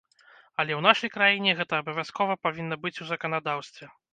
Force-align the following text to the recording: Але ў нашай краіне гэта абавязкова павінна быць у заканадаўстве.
Але 0.61 0.71
ў 0.75 0.81
нашай 0.87 1.11
краіне 1.17 1.53
гэта 1.61 1.73
абавязкова 1.81 2.39
павінна 2.49 2.81
быць 2.87 2.95
у 3.05 3.11
заканадаўстве. 3.15 3.85